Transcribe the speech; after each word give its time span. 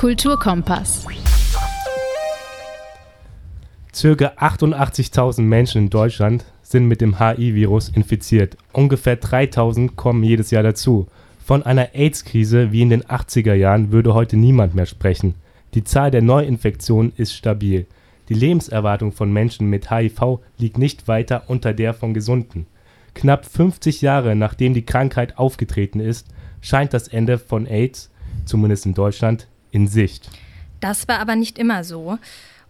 Kulturkompass. 0.00 1.06
Circa 3.92 4.28
88.000 4.38 5.42
Menschen 5.42 5.82
in 5.82 5.90
Deutschland 5.90 6.46
sind 6.62 6.86
mit 6.86 7.02
dem 7.02 7.18
HIV-Virus 7.18 7.90
infiziert. 7.90 8.56
Ungefähr 8.72 9.20
3.000 9.20 9.96
kommen 9.96 10.24
jedes 10.24 10.50
Jahr 10.52 10.62
dazu. 10.62 11.06
Von 11.44 11.64
einer 11.64 11.94
AIDS-Krise 11.94 12.72
wie 12.72 12.80
in 12.80 12.88
den 12.88 13.02
80er 13.02 13.52
Jahren 13.52 13.92
würde 13.92 14.14
heute 14.14 14.38
niemand 14.38 14.74
mehr 14.74 14.86
sprechen. 14.86 15.34
Die 15.74 15.84
Zahl 15.84 16.10
der 16.10 16.22
Neuinfektionen 16.22 17.12
ist 17.18 17.34
stabil. 17.34 17.84
Die 18.30 18.34
Lebenserwartung 18.34 19.12
von 19.12 19.30
Menschen 19.30 19.68
mit 19.68 19.90
HIV 19.90 20.38
liegt 20.56 20.78
nicht 20.78 21.08
weiter 21.08 21.42
unter 21.48 21.74
der 21.74 21.92
von 21.92 22.14
Gesunden. 22.14 22.64
Knapp 23.12 23.44
50 23.44 24.00
Jahre 24.00 24.34
nachdem 24.34 24.72
die 24.72 24.86
Krankheit 24.86 25.36
aufgetreten 25.36 26.00
ist, 26.00 26.26
scheint 26.62 26.94
das 26.94 27.06
Ende 27.06 27.36
von 27.36 27.66
AIDS, 27.66 28.10
zumindest 28.46 28.86
in 28.86 28.94
Deutschland, 28.94 29.46
in 29.70 29.86
Sicht. 29.86 30.28
Das 30.80 31.08
war 31.08 31.18
aber 31.18 31.36
nicht 31.36 31.58
immer 31.58 31.84
so. 31.84 32.18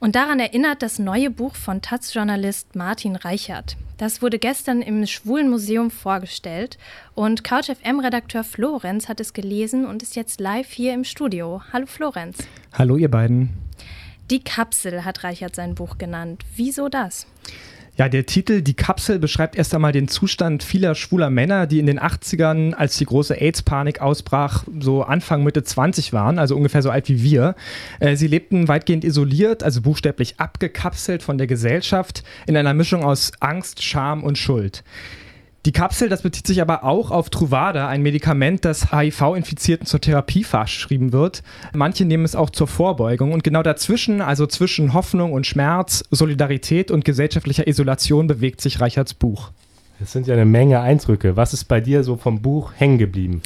Und 0.00 0.16
daran 0.16 0.40
erinnert 0.40 0.82
das 0.82 0.98
neue 0.98 1.30
Buch 1.30 1.54
von 1.54 1.82
Taz-Journalist 1.82 2.74
Martin 2.74 3.16
Reichert. 3.16 3.76
Das 3.98 4.22
wurde 4.22 4.38
gestern 4.38 4.80
im 4.80 5.06
Schwulen 5.06 5.50
Museum 5.50 5.90
vorgestellt 5.90 6.78
und 7.14 7.44
CouchFM-Redakteur 7.44 8.42
Florenz 8.44 9.10
hat 9.10 9.20
es 9.20 9.34
gelesen 9.34 9.84
und 9.84 10.02
ist 10.02 10.16
jetzt 10.16 10.40
live 10.40 10.70
hier 10.70 10.94
im 10.94 11.04
Studio. 11.04 11.60
Hallo 11.70 11.84
Florenz. 11.84 12.38
Hallo 12.72 12.96
ihr 12.96 13.10
beiden. 13.10 13.50
Die 14.30 14.42
Kapsel 14.42 15.04
hat 15.04 15.22
Reichert 15.22 15.54
sein 15.54 15.74
Buch 15.74 15.98
genannt. 15.98 16.44
Wieso 16.56 16.88
das? 16.88 17.26
Ja, 18.00 18.08
der 18.08 18.24
Titel 18.24 18.62
Die 18.62 18.72
Kapsel 18.72 19.18
beschreibt 19.18 19.56
erst 19.56 19.74
einmal 19.74 19.92
den 19.92 20.08
Zustand 20.08 20.62
vieler 20.62 20.94
schwuler 20.94 21.28
Männer, 21.28 21.66
die 21.66 21.78
in 21.78 21.84
den 21.84 22.00
80ern, 22.00 22.72
als 22.72 22.96
die 22.96 23.04
große 23.04 23.38
AIDS-Panik 23.38 24.00
ausbrach, 24.00 24.64
so 24.78 25.02
Anfang, 25.02 25.44
Mitte 25.44 25.62
20 25.62 26.14
waren, 26.14 26.38
also 26.38 26.56
ungefähr 26.56 26.80
so 26.80 26.88
alt 26.88 27.10
wie 27.10 27.22
wir. 27.22 27.56
Äh, 27.98 28.16
sie 28.16 28.26
lebten 28.26 28.68
weitgehend 28.68 29.04
isoliert, 29.04 29.62
also 29.62 29.82
buchstäblich 29.82 30.40
abgekapselt 30.40 31.22
von 31.22 31.36
der 31.36 31.46
Gesellschaft, 31.46 32.24
in 32.46 32.56
einer 32.56 32.72
Mischung 32.72 33.04
aus 33.04 33.32
Angst, 33.38 33.82
Scham 33.82 34.22
und 34.22 34.38
Schuld. 34.38 34.82
Die 35.66 35.72
Kapsel, 35.72 36.08
das 36.08 36.22
bezieht 36.22 36.46
sich 36.46 36.62
aber 36.62 36.84
auch 36.84 37.10
auf 37.10 37.28
Truvada, 37.28 37.86
ein 37.86 38.00
Medikament, 38.00 38.64
das 38.64 38.92
HIV-Infizierten 38.92 39.86
zur 39.86 40.00
Therapie 40.00 40.42
verschrieben 40.42 41.12
wird. 41.12 41.42
Manche 41.74 42.06
nehmen 42.06 42.24
es 42.24 42.34
auch 42.34 42.48
zur 42.48 42.66
Vorbeugung. 42.66 43.32
Und 43.32 43.44
genau 43.44 43.62
dazwischen, 43.62 44.22
also 44.22 44.46
zwischen 44.46 44.94
Hoffnung 44.94 45.32
und 45.32 45.46
Schmerz, 45.46 46.02
Solidarität 46.10 46.90
und 46.90 47.04
gesellschaftlicher 47.04 47.66
Isolation, 47.66 48.26
bewegt 48.26 48.62
sich 48.62 48.80
Reicherts 48.80 49.12
Buch. 49.12 49.50
Das 49.98 50.12
sind 50.12 50.26
ja 50.26 50.32
eine 50.32 50.46
Menge 50.46 50.80
Eindrücke. 50.80 51.36
Was 51.36 51.52
ist 51.52 51.64
bei 51.64 51.82
dir 51.82 52.04
so 52.04 52.16
vom 52.16 52.40
Buch 52.40 52.72
hängen 52.74 52.96
geblieben? 52.96 53.42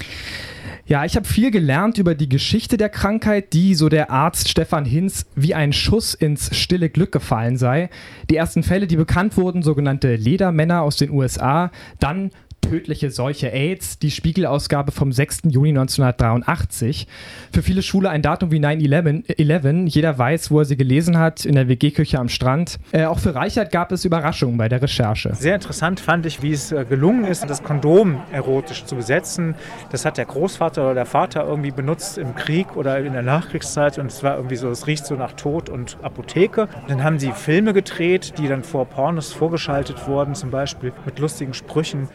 Ja, 0.86 1.06
ich 1.06 1.16
habe 1.16 1.26
viel 1.26 1.50
gelernt 1.50 1.96
über 1.96 2.14
die 2.14 2.28
Geschichte 2.28 2.76
der 2.76 2.90
Krankheit, 2.90 3.54
die, 3.54 3.74
so 3.74 3.88
der 3.88 4.10
Arzt 4.10 4.50
Stefan 4.50 4.84
Hinz, 4.84 5.24
wie 5.34 5.54
ein 5.54 5.72
Schuss 5.72 6.12
ins 6.12 6.54
stille 6.54 6.90
Glück 6.90 7.10
gefallen 7.10 7.56
sei. 7.56 7.88
Die 8.28 8.36
ersten 8.36 8.62
Fälle, 8.62 8.86
die 8.86 8.96
bekannt 8.96 9.38
wurden, 9.38 9.62
sogenannte 9.62 10.16
Ledermänner 10.16 10.82
aus 10.82 10.96
den 10.96 11.10
USA, 11.10 11.70
dann 12.00 12.32
tödliche 12.68 13.10
Seuche 13.10 13.52
AIDS, 13.52 13.98
die 13.98 14.10
Spiegelausgabe 14.10 14.90
vom 14.90 15.12
6. 15.12 15.42
Juni 15.48 15.70
1983. 15.70 17.06
Für 17.52 17.62
viele 17.62 17.82
Schule 17.82 18.08
ein 18.08 18.22
Datum 18.22 18.50
wie 18.50 18.58
9-11. 18.58 19.88
Jeder 19.88 20.18
weiß, 20.18 20.50
wo 20.50 20.60
er 20.60 20.64
sie 20.64 20.76
gelesen 20.76 21.18
hat, 21.18 21.44
in 21.44 21.54
der 21.54 21.68
WG-Küche 21.68 22.18
am 22.18 22.28
Strand. 22.28 22.78
Äh, 22.92 23.04
auch 23.04 23.18
für 23.18 23.34
Reichert 23.34 23.70
gab 23.70 23.92
es 23.92 24.04
Überraschungen 24.04 24.56
bei 24.56 24.68
der 24.68 24.80
Recherche. 24.80 25.34
Sehr 25.34 25.54
interessant 25.54 26.00
fand 26.00 26.26
ich, 26.26 26.42
wie 26.42 26.52
es 26.52 26.72
äh, 26.72 26.84
gelungen 26.88 27.24
ist, 27.24 27.48
das 27.48 27.62
Kondom 27.62 28.22
erotisch 28.32 28.84
zu 28.84 28.96
besetzen. 28.96 29.54
Das 29.90 30.04
hat 30.04 30.16
der 30.16 30.24
Großvater 30.24 30.84
oder 30.84 30.94
der 30.94 31.06
Vater 31.06 31.46
irgendwie 31.46 31.70
benutzt 31.70 32.18
im 32.18 32.34
Krieg 32.34 32.76
oder 32.76 32.98
in 32.98 33.12
der 33.12 33.22
Nachkriegszeit 33.22 33.98
und 33.98 34.06
es 34.06 34.22
war 34.22 34.36
irgendwie 34.36 34.56
so, 34.56 34.70
es 34.70 34.86
riecht 34.86 35.04
so 35.04 35.14
nach 35.16 35.32
Tod 35.32 35.68
und 35.68 35.98
Apotheke. 36.02 36.68
Dann 36.88 37.04
haben 37.04 37.18
sie 37.18 37.32
Filme 37.32 37.72
gedreht, 37.74 38.34
die 38.38 38.48
dann 38.48 38.64
vor 38.64 38.86
Pornos 38.86 39.32
vorgeschaltet 39.32 40.08
wurden, 40.08 40.34
zum 40.34 40.50
Beispiel 40.50 40.92
mit 41.04 41.18
lustigen 41.18 41.52
Sprüchen. 41.52 42.08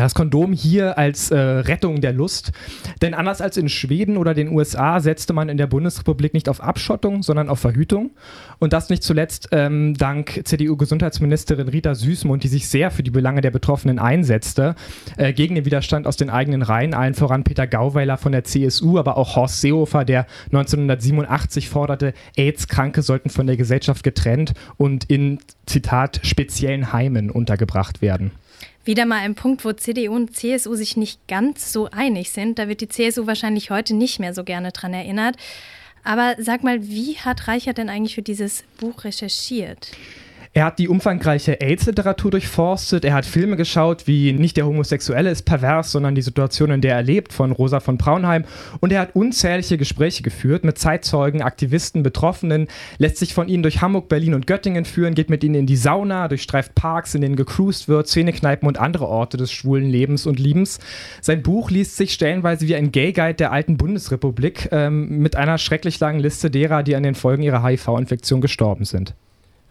Das 0.00 0.14
Kondom 0.14 0.52
hier 0.52 0.98
als 0.98 1.30
äh, 1.30 1.38
Rettung 1.38 2.00
der 2.00 2.12
Lust. 2.12 2.52
Denn 3.00 3.14
anders 3.14 3.40
als 3.40 3.56
in 3.56 3.68
Schweden 3.68 4.16
oder 4.16 4.34
den 4.34 4.48
USA 4.48 5.00
setzte 5.00 5.32
man 5.32 5.48
in 5.48 5.56
der 5.56 5.66
Bundesrepublik 5.68 6.34
nicht 6.34 6.48
auf 6.48 6.60
Abschottung, 6.60 7.22
sondern 7.22 7.48
auf 7.48 7.60
Verhütung. 7.60 8.10
Und 8.58 8.72
das 8.72 8.90
nicht 8.90 9.02
zuletzt 9.04 9.48
ähm, 9.52 9.94
dank 9.94 10.40
CDU-Gesundheitsministerin 10.44 11.68
Rita 11.68 11.94
Süßmund, 11.94 12.42
die 12.42 12.48
sich 12.48 12.68
sehr 12.68 12.90
für 12.90 13.02
die 13.02 13.10
Belange 13.10 13.40
der 13.40 13.52
Betroffenen 13.52 13.98
einsetzte, 13.98 14.74
äh, 15.16 15.32
gegen 15.32 15.54
den 15.54 15.64
Widerstand 15.64 16.06
aus 16.06 16.16
den 16.16 16.30
eigenen 16.30 16.62
Reihen, 16.62 16.94
allen 16.94 17.14
voran 17.14 17.44
Peter 17.44 17.66
Gauweiler 17.66 18.16
von 18.16 18.32
der 18.32 18.44
CSU, 18.44 18.98
aber 18.98 19.16
auch 19.16 19.36
Horst 19.36 19.60
Seehofer, 19.60 20.04
der 20.04 20.26
1987 20.46 21.68
forderte, 21.68 22.14
AIDS-Kranke 22.36 23.02
sollten 23.02 23.30
von 23.30 23.46
der 23.46 23.56
Gesellschaft 23.56 24.02
getrennt 24.02 24.54
und 24.76 25.04
in, 25.04 25.38
Zitat, 25.66 26.20
speziellen 26.24 26.92
Heimen 26.92 27.30
untergebracht 27.30 28.02
werden. 28.02 28.32
Wieder 28.84 29.06
mal 29.06 29.20
ein 29.20 29.34
Punkt, 29.34 29.64
wo 29.64 29.72
CDU 29.72 30.14
und 30.14 30.36
CSU 30.36 30.74
sich 30.74 30.96
nicht 30.96 31.26
ganz 31.26 31.72
so 31.72 31.88
einig 31.90 32.30
sind. 32.30 32.58
Da 32.58 32.68
wird 32.68 32.82
die 32.82 32.88
CSU 32.88 33.26
wahrscheinlich 33.26 33.70
heute 33.70 33.94
nicht 33.94 34.20
mehr 34.20 34.34
so 34.34 34.44
gerne 34.44 34.72
dran 34.72 34.92
erinnert. 34.92 35.36
Aber 36.02 36.36
sag 36.38 36.62
mal, 36.62 36.86
wie 36.86 37.16
hat 37.16 37.48
Reichert 37.48 37.78
denn 37.78 37.88
eigentlich 37.88 38.14
für 38.14 38.22
dieses 38.22 38.64
Buch 38.78 39.04
recherchiert? 39.04 39.90
Er 40.56 40.66
hat 40.66 40.78
die 40.78 40.88
umfangreiche 40.88 41.60
AIDS-Literatur 41.60 42.30
durchforstet. 42.30 43.04
Er 43.04 43.14
hat 43.14 43.26
Filme 43.26 43.56
geschaut, 43.56 44.06
wie 44.06 44.32
nicht 44.32 44.56
der 44.56 44.66
Homosexuelle 44.66 45.32
ist 45.32 45.42
pervers, 45.42 45.90
sondern 45.90 46.14
die 46.14 46.22
Situation, 46.22 46.70
in 46.70 46.80
der 46.80 46.94
er 46.94 47.02
lebt, 47.02 47.32
von 47.32 47.50
Rosa 47.50 47.80
von 47.80 47.98
Braunheim. 47.98 48.44
Und 48.78 48.92
er 48.92 49.00
hat 49.00 49.16
unzählige 49.16 49.78
Gespräche 49.78 50.22
geführt 50.22 50.62
mit 50.62 50.78
Zeitzeugen, 50.78 51.42
Aktivisten, 51.42 52.04
Betroffenen, 52.04 52.68
lässt 52.98 53.16
sich 53.16 53.34
von 53.34 53.48
ihnen 53.48 53.64
durch 53.64 53.82
Hamburg, 53.82 54.08
Berlin 54.08 54.32
und 54.32 54.46
Göttingen 54.46 54.84
führen, 54.84 55.16
geht 55.16 55.28
mit 55.28 55.42
ihnen 55.42 55.56
in 55.56 55.66
die 55.66 55.74
Sauna, 55.74 56.28
durchstreift 56.28 56.76
Parks, 56.76 57.16
in 57.16 57.22
denen 57.22 57.34
gecruised 57.34 57.88
wird, 57.88 58.06
Szenekneipen 58.06 58.68
und 58.68 58.78
andere 58.78 59.08
Orte 59.08 59.36
des 59.36 59.50
schwulen 59.50 59.90
Lebens 59.90 60.24
und 60.24 60.38
Liebens. 60.38 60.78
Sein 61.20 61.42
Buch 61.42 61.72
liest 61.72 61.96
sich 61.96 62.12
stellenweise 62.12 62.68
wie 62.68 62.76
ein 62.76 62.92
Gay-Guide 62.92 63.34
der 63.34 63.50
alten 63.50 63.76
Bundesrepublik 63.76 64.68
ähm, 64.70 65.18
mit 65.18 65.34
einer 65.34 65.58
schrecklich 65.58 65.98
langen 65.98 66.20
Liste 66.20 66.48
derer, 66.48 66.84
die 66.84 66.94
an 66.94 67.02
den 67.02 67.16
Folgen 67.16 67.42
ihrer 67.42 67.66
HIV-Infektion 67.66 68.40
gestorben 68.40 68.84
sind. 68.84 69.16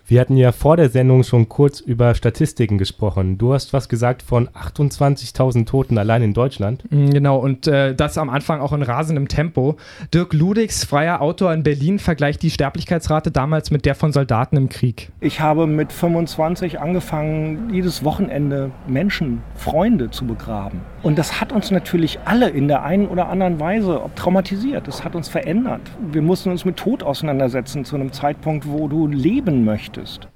Wir 0.05 0.19
hatten 0.19 0.35
ja 0.35 0.51
vor 0.51 0.75
der 0.75 0.89
Sendung 0.89 1.23
schon 1.23 1.47
kurz 1.47 1.79
über 1.79 2.13
Statistiken 2.13 2.77
gesprochen. 2.77 3.37
Du 3.37 3.53
hast 3.53 3.71
was 3.71 3.87
gesagt 3.87 4.21
von 4.21 4.49
28.000 4.49 5.65
Toten 5.65 5.97
allein 5.97 6.21
in 6.21 6.33
Deutschland. 6.33 6.83
Mm, 6.91 7.11
genau, 7.11 7.37
und 7.37 7.67
äh, 7.67 7.95
das 7.95 8.17
am 8.17 8.29
Anfang 8.29 8.59
auch 8.59 8.73
in 8.73 8.81
rasendem 8.81 9.29
Tempo. 9.29 9.77
Dirk 10.13 10.33
Ludigs, 10.33 10.83
freier 10.83 11.21
Autor 11.21 11.53
in 11.53 11.63
Berlin, 11.63 11.99
vergleicht 11.99 12.41
die 12.43 12.49
Sterblichkeitsrate 12.49 13.31
damals 13.31 13.71
mit 13.71 13.85
der 13.85 13.95
von 13.95 14.11
Soldaten 14.11 14.57
im 14.57 14.67
Krieg. 14.67 15.09
Ich 15.21 15.39
habe 15.39 15.67
mit 15.67 15.93
25 15.93 16.81
angefangen, 16.81 17.69
jedes 17.71 18.03
Wochenende 18.03 18.71
Menschen, 18.87 19.41
Freunde 19.55 20.11
zu 20.11 20.27
begraben. 20.27 20.81
Und 21.01 21.17
das 21.17 21.39
hat 21.39 21.53
uns 21.53 21.71
natürlich 21.71 22.19
alle 22.25 22.49
in 22.49 22.67
der 22.67 22.83
einen 22.83 23.07
oder 23.07 23.29
anderen 23.29 23.61
Weise 23.61 24.01
traumatisiert. 24.15 24.85
Das 24.85 25.05
hat 25.05 25.15
uns 25.15 25.29
verändert. 25.29 25.81
Wir 26.11 26.21
mussten 26.21 26.51
uns 26.51 26.65
mit 26.65 26.75
Tod 26.75 27.03
auseinandersetzen 27.03 27.85
zu 27.85 27.95
einem 27.95 28.11
Zeitpunkt, 28.11 28.67
wo 28.67 28.89
du 28.89 29.07
leben 29.07 29.63
möchtest 29.63 29.93
möchtest. 30.03 30.27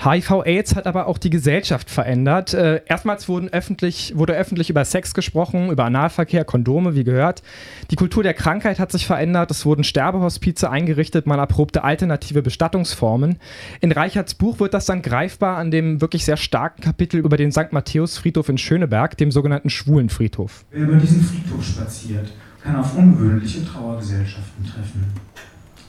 HIV-Aids 0.00 0.76
hat 0.76 0.86
aber 0.86 1.08
auch 1.08 1.18
die 1.18 1.28
Gesellschaft 1.28 1.90
verändert. 1.90 2.54
Äh, 2.54 2.82
erstmals 2.86 3.28
wurden 3.28 3.48
öffentlich, 3.48 4.12
wurde 4.14 4.32
öffentlich 4.34 4.70
über 4.70 4.84
Sex 4.84 5.12
gesprochen, 5.12 5.72
über 5.72 5.86
Analverkehr, 5.86 6.44
Kondome, 6.44 6.94
wie 6.94 7.02
gehört. 7.02 7.42
Die 7.90 7.96
Kultur 7.96 8.22
der 8.22 8.34
Krankheit 8.34 8.78
hat 8.78 8.92
sich 8.92 9.08
verändert. 9.08 9.50
Es 9.50 9.66
wurden 9.66 9.82
Sterbehospize 9.82 10.70
eingerichtet, 10.70 11.26
man 11.26 11.40
erprobte 11.40 11.82
alternative 11.82 12.42
Bestattungsformen. 12.42 13.40
In 13.80 13.90
Reicherts 13.90 14.34
Buch 14.34 14.60
wird 14.60 14.72
das 14.72 14.86
dann 14.86 15.02
greifbar 15.02 15.56
an 15.56 15.72
dem 15.72 16.00
wirklich 16.00 16.24
sehr 16.24 16.36
starken 16.36 16.80
Kapitel 16.80 17.18
über 17.18 17.36
den 17.36 17.50
St. 17.50 17.72
Matthäus-Friedhof 17.72 18.48
in 18.48 18.58
Schöneberg, 18.58 19.16
dem 19.16 19.32
sogenannten 19.32 19.68
Schwulenfriedhof. 19.68 20.64
Wer 20.70 20.82
über 20.82 20.94
diesen 20.94 21.24
Friedhof 21.24 21.64
spaziert, 21.64 22.30
kann 22.62 22.76
auf 22.76 22.96
ungewöhnliche 22.96 23.64
Trauergesellschaften 23.64 24.64
treffen. 24.64 25.06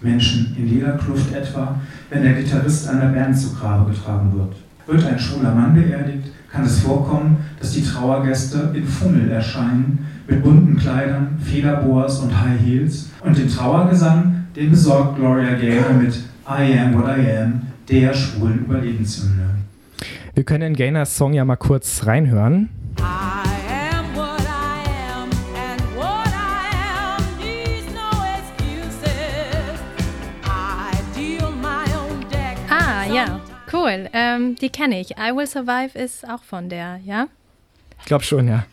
Menschen 0.01 0.55
in 0.57 0.69
Lederkluft 0.69 1.33
etwa, 1.33 1.79
wenn 2.09 2.23
der 2.23 2.33
Gitarrist 2.33 2.89
einer 2.89 3.09
Band 3.09 3.37
zu 3.37 3.53
Grabe 3.53 3.91
getragen 3.91 4.33
wird. 4.35 4.55
Wird 4.87 5.05
ein 5.05 5.19
schwuler 5.19 5.53
Mann 5.53 5.73
beerdigt, 5.73 6.31
kann 6.51 6.65
es 6.65 6.79
vorkommen, 6.79 7.37
dass 7.59 7.71
die 7.71 7.83
Trauergäste 7.83 8.71
in 8.73 8.85
Fummel 8.85 9.29
erscheinen, 9.29 10.07
mit 10.27 10.43
bunten 10.43 10.77
Kleidern, 10.77 11.39
Federboas 11.43 12.19
und 12.19 12.39
High 12.39 12.59
Heels. 12.59 13.09
Und 13.23 13.37
den 13.37 13.49
Trauergesang, 13.49 14.45
den 14.55 14.71
besorgt 14.71 15.17
Gloria 15.17 15.55
Gaynor 15.55 15.93
mit 15.93 16.15
I 16.47 16.77
Am 16.79 16.95
What 16.95 17.17
I 17.17 17.31
Am, 17.37 17.61
der 17.89 18.13
schwulen 18.13 18.59
Überlebenshymne. 18.59 19.49
Wir 20.33 20.43
können 20.43 20.69
in 20.69 20.73
Gaynors 20.73 21.17
Song 21.17 21.33
ja 21.33 21.43
mal 21.45 21.57
kurz 21.57 22.05
reinhören. 22.05 22.69
Cool, 33.89 34.07
ähm, 34.13 34.55
die 34.55 34.69
kenne 34.69 34.99
ich. 34.99 35.17
I 35.17 35.35
Will 35.35 35.47
Survive 35.47 35.97
ist 35.97 36.27
auch 36.27 36.43
von 36.43 36.69
der, 36.69 36.99
ja? 37.05 37.27
Ich 37.99 38.05
glaube 38.05 38.23
schon, 38.23 38.47
ja. 38.47 38.65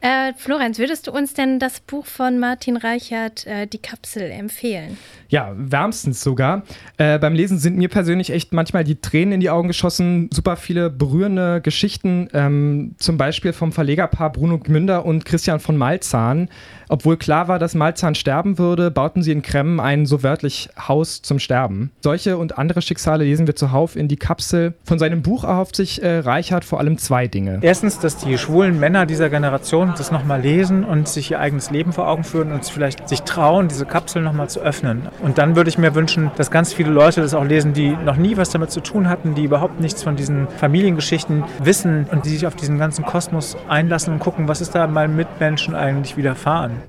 Äh, 0.00 0.32
Florenz, 0.36 0.78
würdest 0.78 1.06
du 1.06 1.12
uns 1.12 1.34
denn 1.34 1.58
das 1.58 1.80
Buch 1.80 2.06
von 2.06 2.38
Martin 2.38 2.76
Reichert, 2.76 3.46
äh, 3.46 3.66
Die 3.66 3.78
Kapsel, 3.78 4.30
empfehlen? 4.30 4.98
Ja, 5.28 5.52
wärmstens 5.56 6.22
sogar. 6.22 6.62
Äh, 6.98 7.18
beim 7.18 7.34
Lesen 7.34 7.58
sind 7.58 7.76
mir 7.76 7.88
persönlich 7.88 8.30
echt 8.30 8.52
manchmal 8.52 8.84
die 8.84 9.00
Tränen 9.00 9.34
in 9.34 9.40
die 9.40 9.50
Augen 9.50 9.68
geschossen. 9.68 10.28
Super 10.32 10.56
viele 10.56 10.90
berührende 10.90 11.60
Geschichten, 11.60 12.28
ähm, 12.34 12.94
zum 12.98 13.16
Beispiel 13.16 13.52
vom 13.52 13.72
Verlegerpaar 13.72 14.32
Bruno 14.32 14.58
Gmünder 14.58 15.06
und 15.06 15.24
Christian 15.24 15.60
von 15.60 15.76
Malzahn. 15.76 16.48
Obwohl 16.88 17.16
klar 17.16 17.48
war, 17.48 17.58
dass 17.58 17.74
Malzahn 17.74 18.14
sterben 18.14 18.58
würde, 18.58 18.90
bauten 18.90 19.22
sie 19.22 19.32
in 19.32 19.40
Kremmen 19.40 19.80
ein 19.80 20.04
so 20.04 20.22
wörtlich 20.22 20.68
Haus 20.76 21.22
zum 21.22 21.38
Sterben. 21.38 21.90
Solche 22.00 22.36
und 22.36 22.58
andere 22.58 22.82
Schicksale 22.82 23.24
lesen 23.24 23.46
wir 23.46 23.56
zuhauf 23.56 23.96
in 23.96 24.08
die 24.08 24.18
Kapsel. 24.18 24.74
Von 24.84 24.98
seinem 24.98 25.22
Buch 25.22 25.44
erhofft 25.44 25.76
sich 25.76 26.02
äh, 26.02 26.18
Reichert 26.18 26.66
vor 26.66 26.80
allem 26.80 26.98
zwei 26.98 27.28
Dinge. 27.28 27.60
Erstens, 27.62 27.98
dass 27.98 28.18
die 28.18 28.36
schwulen 28.36 28.78
Männer 28.78 29.06
dieser 29.06 29.30
Generation 29.42 29.92
das 29.98 30.12
nochmal 30.12 30.40
lesen 30.40 30.84
und 30.84 31.08
sich 31.08 31.32
ihr 31.32 31.40
eigenes 31.40 31.72
Leben 31.72 31.92
vor 31.92 32.06
Augen 32.06 32.22
führen 32.22 32.52
und 32.52 32.64
vielleicht 32.64 33.08
sich 33.08 33.22
trauen, 33.22 33.66
diese 33.66 33.86
Kapsel 33.86 34.22
nochmal 34.22 34.48
zu 34.48 34.60
öffnen. 34.60 35.08
Und 35.20 35.36
dann 35.36 35.56
würde 35.56 35.68
ich 35.68 35.78
mir 35.78 35.96
wünschen, 35.96 36.30
dass 36.36 36.52
ganz 36.52 36.72
viele 36.72 36.90
Leute 36.90 37.20
das 37.20 37.34
auch 37.34 37.44
lesen, 37.44 37.72
die 37.72 37.90
noch 37.90 38.14
nie 38.14 38.36
was 38.36 38.50
damit 38.50 38.70
zu 38.70 38.80
tun 38.80 39.08
hatten, 39.08 39.34
die 39.34 39.42
überhaupt 39.42 39.80
nichts 39.80 40.04
von 40.04 40.14
diesen 40.14 40.46
Familiengeschichten 40.48 41.42
wissen 41.60 42.06
und 42.12 42.24
die 42.24 42.30
sich 42.30 42.46
auf 42.46 42.54
diesen 42.54 42.78
ganzen 42.78 43.04
Kosmos 43.04 43.56
einlassen 43.68 44.14
und 44.14 44.20
gucken, 44.20 44.46
was 44.46 44.60
ist 44.60 44.76
da 44.76 44.86
meinen 44.86 45.16
Mitmenschen 45.16 45.74
eigentlich 45.74 46.16
widerfahren. 46.16 46.82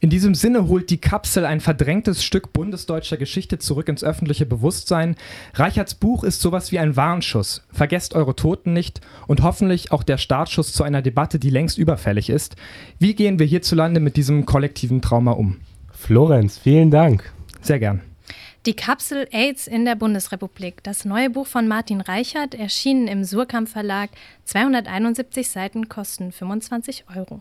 In 0.00 0.10
diesem 0.10 0.36
Sinne 0.36 0.68
holt 0.68 0.90
die 0.90 1.00
Kapsel 1.00 1.44
ein 1.44 1.60
verdrängtes 1.60 2.22
Stück 2.22 2.52
bundesdeutscher 2.52 3.16
Geschichte 3.16 3.58
zurück 3.58 3.88
ins 3.88 4.04
öffentliche 4.04 4.46
Bewusstsein. 4.46 5.16
Reicherts 5.54 5.96
Buch 5.96 6.22
ist 6.22 6.40
sowas 6.40 6.70
wie 6.70 6.78
ein 6.78 6.94
Warnschuss. 6.94 7.64
Vergesst 7.72 8.14
eure 8.14 8.36
Toten 8.36 8.72
nicht 8.72 9.00
und 9.26 9.42
hoffentlich 9.42 9.90
auch 9.90 10.04
der 10.04 10.16
Startschuss 10.16 10.72
zu 10.72 10.84
einer 10.84 11.02
Debatte, 11.02 11.40
die 11.40 11.50
längst 11.50 11.78
überfällig 11.78 12.30
ist. 12.30 12.54
Wie 13.00 13.16
gehen 13.16 13.40
wir 13.40 13.46
hierzulande 13.46 13.98
mit 13.98 14.16
diesem 14.16 14.46
kollektiven 14.46 15.02
Trauma 15.02 15.32
um? 15.32 15.56
Florenz, 15.90 16.58
vielen 16.58 16.92
Dank. 16.92 17.32
Sehr 17.60 17.80
gern. 17.80 18.00
Die 18.66 18.74
Kapsel 18.74 19.26
AIDS 19.32 19.66
in 19.66 19.84
der 19.84 19.96
Bundesrepublik, 19.96 20.84
das 20.84 21.06
neue 21.06 21.30
Buch 21.30 21.46
von 21.48 21.66
Martin 21.66 22.00
Reichert, 22.00 22.54
erschienen 22.54 23.08
im 23.08 23.24
Surkamp 23.24 23.68
Verlag, 23.68 24.10
271 24.44 25.48
Seiten, 25.48 25.88
kosten 25.88 26.30
25 26.30 27.06
Euro. 27.16 27.40